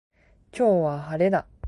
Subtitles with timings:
[0.51, 1.45] 今日は晴れだ。